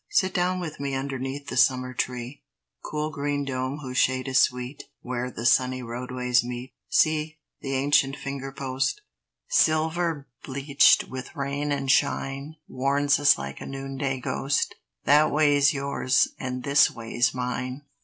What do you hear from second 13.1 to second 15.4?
us like a noon day ghost: That